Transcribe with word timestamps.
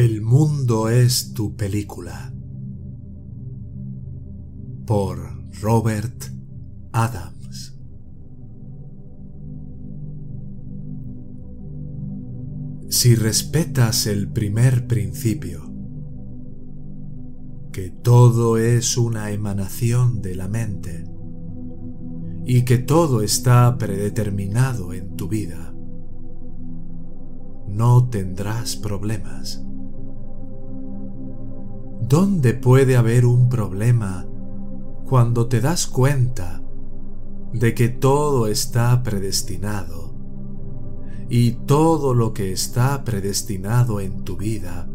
El 0.00 0.22
mundo 0.22 0.88
es 0.88 1.34
tu 1.34 1.56
película. 1.56 2.32
Por 4.86 5.18
Robert 5.60 6.24
Adams. 6.90 7.78
Si 12.88 13.14
respetas 13.14 14.06
el 14.06 14.32
primer 14.32 14.86
principio, 14.86 15.70
que 17.70 17.90
todo 17.90 18.56
es 18.56 18.96
una 18.96 19.32
emanación 19.32 20.22
de 20.22 20.34
la 20.34 20.48
mente 20.48 21.04
y 22.46 22.64
que 22.64 22.78
todo 22.78 23.20
está 23.20 23.76
predeterminado 23.76 24.94
en 24.94 25.14
tu 25.16 25.28
vida, 25.28 25.74
no 27.68 28.08
tendrás 28.08 28.76
problemas. 28.76 29.62
¿Dónde 32.10 32.54
puede 32.54 32.96
haber 32.96 33.24
un 33.24 33.48
problema 33.48 34.26
cuando 35.08 35.46
te 35.46 35.60
das 35.60 35.86
cuenta 35.86 36.60
de 37.52 37.72
que 37.72 37.88
todo 37.88 38.48
está 38.48 39.00
predestinado 39.04 40.12
y 41.28 41.52
todo 41.52 42.12
lo 42.12 42.34
que 42.34 42.50
está 42.50 43.04
predestinado 43.04 44.00
en 44.00 44.24
tu 44.24 44.36
vida 44.36 44.88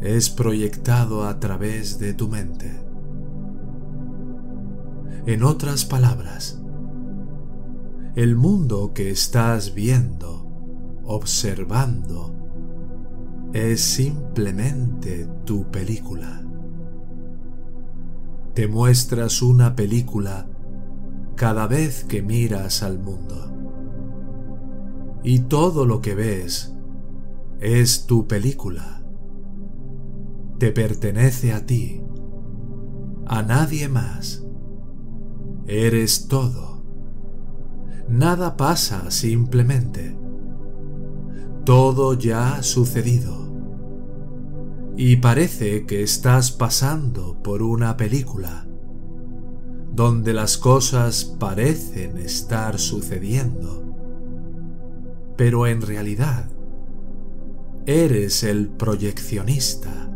es 0.00 0.30
proyectado 0.30 1.22
a 1.22 1.38
través 1.38 2.00
de 2.00 2.12
tu 2.12 2.26
mente? 2.26 2.82
En 5.26 5.44
otras 5.44 5.84
palabras, 5.84 6.60
el 8.16 8.34
mundo 8.34 8.90
que 8.92 9.12
estás 9.12 9.74
viendo, 9.74 10.44
observando, 11.04 12.41
es 13.52 13.82
simplemente 13.82 15.28
tu 15.44 15.70
película. 15.70 16.42
Te 18.54 18.66
muestras 18.66 19.42
una 19.42 19.76
película 19.76 20.48
cada 21.36 21.66
vez 21.66 22.04
que 22.04 22.22
miras 22.22 22.82
al 22.82 22.98
mundo. 22.98 23.50
Y 25.22 25.40
todo 25.40 25.86
lo 25.86 26.00
que 26.00 26.14
ves 26.14 26.74
es 27.60 28.06
tu 28.06 28.26
película. 28.26 29.02
Te 30.58 30.72
pertenece 30.72 31.52
a 31.52 31.66
ti, 31.66 32.02
a 33.26 33.42
nadie 33.42 33.88
más. 33.88 34.44
Eres 35.66 36.28
todo. 36.28 36.82
Nada 38.08 38.56
pasa 38.56 39.10
simplemente. 39.10 40.16
Todo 41.64 42.14
ya 42.14 42.56
ha 42.56 42.62
sucedido 42.64 43.42
y 44.96 45.16
parece 45.16 45.86
que 45.86 46.02
estás 46.02 46.50
pasando 46.50 47.40
por 47.42 47.62
una 47.62 47.96
película 47.96 48.66
donde 49.92 50.32
las 50.32 50.58
cosas 50.58 51.24
parecen 51.24 52.18
estar 52.18 52.78
sucediendo, 52.78 53.84
pero 55.36 55.66
en 55.66 55.82
realidad 55.82 56.46
eres 57.86 58.42
el 58.42 58.68
proyeccionista 58.68 60.10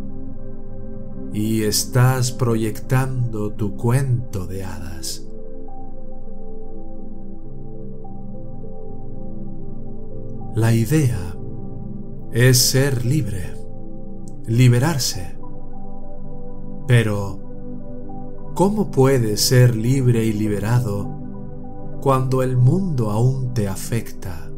y 1.33 1.63
estás 1.63 2.33
proyectando 2.33 3.53
tu 3.53 3.77
cuento 3.77 4.47
de 4.47 4.65
hadas. 4.65 5.23
La 10.55 10.73
idea 10.73 11.36
es 12.33 12.59
ser 12.59 13.05
libre 13.05 13.57
liberarse. 14.47 15.37
Pero, 16.87 17.41
¿cómo 18.55 18.91
puedes 18.91 19.41
ser 19.41 19.75
libre 19.75 20.25
y 20.25 20.33
liberado 20.33 21.11
cuando 22.01 22.43
el 22.43 22.57
mundo 22.57 23.11
aún 23.11 23.53
te 23.55 23.69
afecta? 23.69 24.51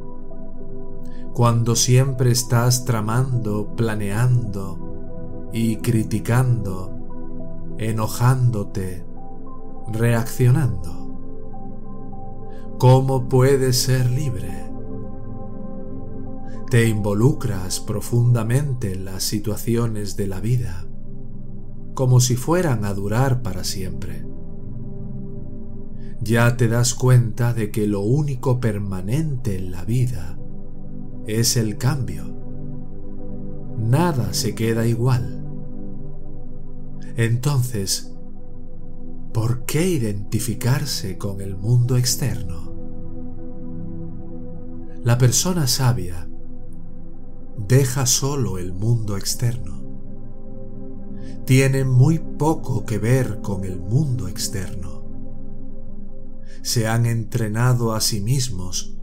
Cuando 1.32 1.74
siempre 1.74 2.30
estás 2.30 2.84
tramando, 2.84 3.74
planeando 3.76 5.48
y 5.52 5.76
criticando, 5.76 7.74
enojándote, 7.78 9.06
reaccionando. 9.92 10.96
¿Cómo 12.78 13.28
puedes 13.28 13.78
ser 13.78 14.10
libre? 14.10 14.67
Te 16.70 16.86
involucras 16.86 17.80
profundamente 17.80 18.92
en 18.92 19.06
las 19.06 19.22
situaciones 19.22 20.16
de 20.16 20.26
la 20.26 20.38
vida, 20.38 20.86
como 21.94 22.20
si 22.20 22.36
fueran 22.36 22.84
a 22.84 22.92
durar 22.92 23.40
para 23.40 23.64
siempre. 23.64 24.26
Ya 26.20 26.58
te 26.58 26.68
das 26.68 26.92
cuenta 26.92 27.54
de 27.54 27.70
que 27.70 27.86
lo 27.86 28.00
único 28.00 28.60
permanente 28.60 29.56
en 29.56 29.70
la 29.70 29.86
vida 29.86 30.38
es 31.26 31.56
el 31.56 31.78
cambio. 31.78 32.36
Nada 33.78 34.34
se 34.34 34.54
queda 34.54 34.86
igual. 34.86 35.46
Entonces, 37.16 38.14
¿por 39.32 39.64
qué 39.64 39.88
identificarse 39.88 41.16
con 41.16 41.40
el 41.40 41.56
mundo 41.56 41.96
externo? 41.96 42.74
La 45.02 45.16
persona 45.16 45.66
sabia 45.66 46.27
deja 47.66 48.06
solo 48.06 48.58
el 48.58 48.72
mundo 48.72 49.16
externo. 49.16 49.82
Tienen 51.44 51.88
muy 51.88 52.18
poco 52.18 52.84
que 52.84 52.98
ver 52.98 53.40
con 53.42 53.64
el 53.64 53.80
mundo 53.80 54.28
externo. 54.28 55.04
Se 56.62 56.86
han 56.86 57.06
entrenado 57.06 57.94
a 57.94 58.00
sí 58.00 58.20
mismos 58.20 58.98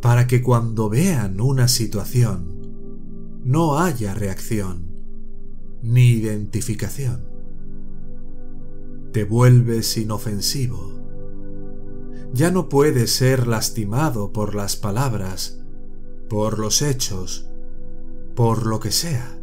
para 0.00 0.26
que 0.26 0.42
cuando 0.42 0.88
vean 0.88 1.40
una 1.40 1.68
situación 1.68 3.40
no 3.44 3.78
haya 3.78 4.14
reacción 4.14 4.90
ni 5.82 6.10
identificación. 6.10 7.28
Te 9.12 9.24
vuelves 9.24 9.96
inofensivo. 9.96 10.92
Ya 12.32 12.50
no 12.50 12.68
puedes 12.68 13.12
ser 13.12 13.46
lastimado 13.46 14.32
por 14.32 14.54
las 14.54 14.76
palabras 14.76 15.59
por 16.30 16.60
los 16.60 16.80
hechos, 16.80 17.50
por 18.36 18.64
lo 18.64 18.78
que 18.78 18.92
sea. 18.92 19.36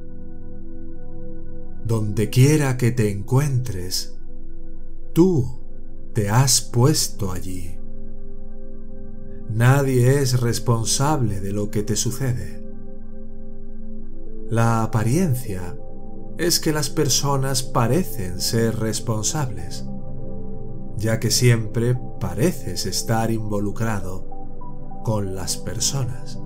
Donde 1.84 2.30
quiera 2.30 2.78
que 2.78 2.92
te 2.92 3.12
encuentres, 3.12 4.18
tú 5.14 5.60
te 6.14 6.30
has 6.30 6.62
puesto 6.62 7.34
allí. 7.34 7.78
Nadie 9.50 10.22
es 10.22 10.40
responsable 10.40 11.42
de 11.42 11.52
lo 11.52 11.70
que 11.72 11.84
te 11.84 11.98
sucede. 11.98 12.66
La 14.50 14.82
apariencia 14.82 15.78
es 16.38 16.62
que 16.62 16.72
las 16.72 16.90
personas 16.90 17.64
parecen 17.64 18.40
ser 18.40 18.80
responsables, 18.80 19.86
ya 20.96 21.20
que 21.20 21.32
siempre 21.32 22.00
pareces 22.22 22.86
estar 22.86 23.30
involucrado 23.30 24.30
con 25.04 25.36
las 25.36 25.58
personas. 25.58 26.40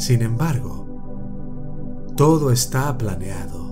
Sin 0.00 0.22
embargo, 0.22 0.86
todo 2.16 2.50
está 2.52 2.96
planeado. 2.96 3.68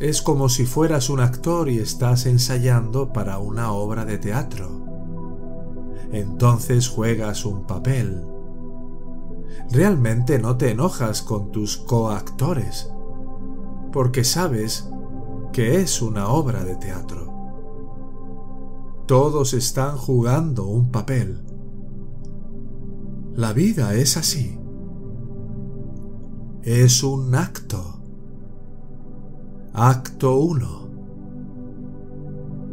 Es 0.00 0.20
como 0.20 0.48
si 0.48 0.66
fueras 0.66 1.10
un 1.10 1.20
actor 1.20 1.68
y 1.68 1.78
estás 1.78 2.26
ensayando 2.26 3.12
para 3.12 3.38
una 3.38 3.70
obra 3.70 4.04
de 4.04 4.18
teatro. 4.18 4.84
Entonces 6.10 6.88
juegas 6.88 7.44
un 7.44 7.68
papel. 7.68 8.26
Realmente 9.70 10.40
no 10.40 10.56
te 10.56 10.72
enojas 10.72 11.22
con 11.22 11.52
tus 11.52 11.76
coactores, 11.76 12.90
porque 13.92 14.24
sabes 14.24 14.90
que 15.52 15.80
es 15.82 16.02
una 16.02 16.30
obra 16.30 16.64
de 16.64 16.74
teatro. 16.74 17.32
Todos 19.06 19.54
están 19.54 19.96
jugando 19.96 20.66
un 20.66 20.90
papel 20.90 21.44
La 23.36 23.52
vida 23.52 23.94
es 23.94 24.16
así. 24.16 24.63
Es 26.64 27.02
un 27.02 27.34
acto. 27.34 28.00
Acto 29.74 30.38
1. 30.38 30.88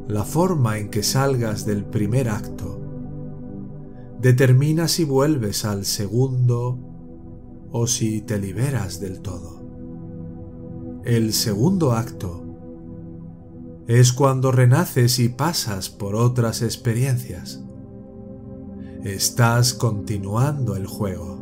La 0.07 0.23
forma 0.23 0.77
en 0.77 0.89
que 0.89 1.03
salgas 1.03 1.65
del 1.65 1.83
primer 1.83 2.29
acto 2.29 2.79
determina 4.21 4.87
si 4.87 5.03
vuelves 5.03 5.65
al 5.65 5.83
segundo 5.83 6.79
o 7.73 7.85
si 7.85 8.21
te 8.21 8.39
liberas 8.39 9.01
del 9.01 9.19
todo. 9.19 9.61
El 11.03 11.33
segundo 11.33 11.91
acto 11.91 12.45
es 13.87 14.13
cuando 14.13 14.53
renaces 14.53 15.19
y 15.19 15.27
pasas 15.27 15.89
por 15.89 16.15
otras 16.15 16.61
experiencias. 16.61 17.61
Estás 19.03 19.73
continuando 19.73 20.77
el 20.77 20.87
juego. 20.87 21.40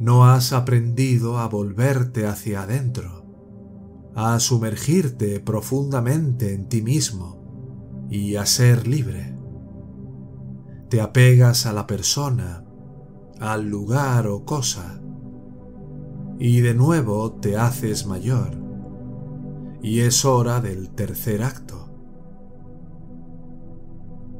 No 0.00 0.26
has 0.26 0.52
aprendido 0.52 1.38
a 1.38 1.48
volverte 1.48 2.26
hacia 2.26 2.62
adentro, 2.62 3.24
a 4.14 4.38
sumergirte 4.38 5.40
profundamente 5.40 6.54
en 6.54 6.68
ti 6.68 6.82
mismo 6.82 8.06
y 8.08 8.36
a 8.36 8.46
ser 8.46 8.86
libre. 8.86 9.36
Te 10.88 11.00
apegas 11.00 11.66
a 11.66 11.72
la 11.72 11.86
persona, 11.86 12.64
al 13.40 13.68
lugar 13.68 14.28
o 14.28 14.44
cosa, 14.44 15.00
y 16.38 16.60
de 16.60 16.74
nuevo 16.74 17.32
te 17.32 17.56
haces 17.56 18.06
mayor, 18.06 18.56
y 19.82 20.00
es 20.00 20.24
hora 20.24 20.60
del 20.60 20.90
tercer 20.90 21.42
acto. 21.42 21.88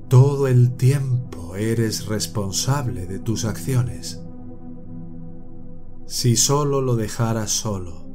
Todo 0.08 0.46
el 0.46 0.76
tiempo 0.76 1.56
eres 1.56 2.06
responsable 2.06 3.06
de 3.06 3.18
tus 3.18 3.44
acciones. 3.44 4.24
Si 6.10 6.36
solo 6.36 6.80
lo 6.80 6.96
dejaras 6.96 7.50
solo, 7.50 8.08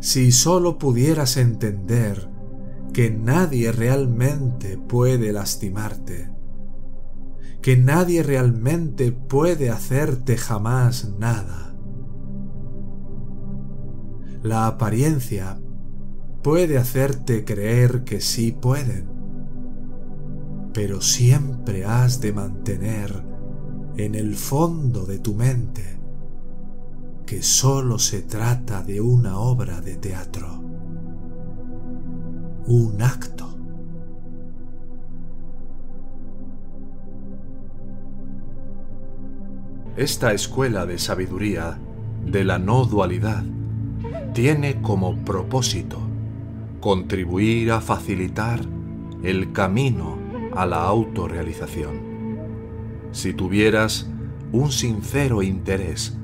si 0.00 0.32
solo 0.32 0.78
pudieras 0.78 1.36
entender 1.36 2.28
que 2.92 3.08
nadie 3.08 3.70
realmente 3.70 4.78
puede 4.78 5.32
lastimarte, 5.32 6.28
que 7.62 7.76
nadie 7.76 8.24
realmente 8.24 9.12
puede 9.12 9.70
hacerte 9.70 10.36
jamás 10.36 11.14
nada. 11.20 11.72
La 14.42 14.66
apariencia 14.66 15.60
puede 16.42 16.78
hacerte 16.78 17.44
creer 17.44 18.02
que 18.02 18.20
sí 18.20 18.50
pueden, 18.50 19.08
pero 20.74 21.00
siempre 21.00 21.84
has 21.84 22.20
de 22.20 22.32
mantener 22.32 23.24
en 23.96 24.16
el 24.16 24.34
fondo 24.34 25.06
de 25.06 25.20
tu 25.20 25.36
mente 25.36 25.97
que 27.28 27.42
solo 27.42 27.98
se 27.98 28.22
trata 28.22 28.82
de 28.82 29.02
una 29.02 29.38
obra 29.38 29.82
de 29.82 29.98
teatro, 29.98 30.62
un 32.66 33.02
acto. 33.02 33.54
Esta 39.94 40.32
escuela 40.32 40.86
de 40.86 40.98
sabiduría 40.98 41.78
de 42.24 42.44
la 42.44 42.58
no 42.58 42.86
dualidad 42.86 43.44
tiene 44.32 44.80
como 44.80 45.14
propósito 45.18 45.98
contribuir 46.80 47.72
a 47.72 47.82
facilitar 47.82 48.60
el 49.22 49.52
camino 49.52 50.16
a 50.56 50.64
la 50.64 50.84
autorrealización. 50.84 52.00
Si 53.12 53.34
tuvieras 53.34 54.08
un 54.50 54.72
sincero 54.72 55.42
interés 55.42 56.18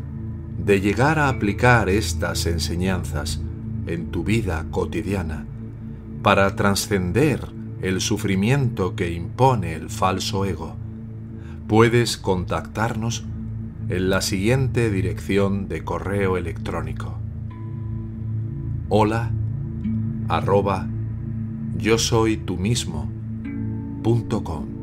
de 0.59 0.81
llegar 0.81 1.19
a 1.19 1.29
aplicar 1.29 1.89
estas 1.89 2.47
enseñanzas 2.47 3.41
en 3.87 4.11
tu 4.11 4.25
vida 4.25 4.67
cotidiana 4.71 5.47
para 6.23 6.57
trascender 6.57 7.53
el 7.83 8.01
sufrimiento 8.01 8.97
que 8.97 9.13
impone 9.13 9.75
el 9.75 9.91
falso 9.91 10.45
ego, 10.45 10.77
puedes 11.67 12.17
contactarnos 12.17 13.25
en 13.89 14.09
la 14.09 14.23
siguiente 14.23 14.91
dirección 14.91 15.69
de 15.69 15.85
correo 15.85 16.37
electrónico. 16.37 17.19
Hola 18.89 19.31
arroba 20.29 20.89
yo 21.77 21.99
soy 21.99 22.37
tú 22.37 22.57
mismo 22.57 23.11
com. 24.45 24.74